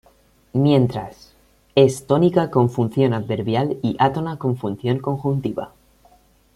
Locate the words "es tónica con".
1.75-2.71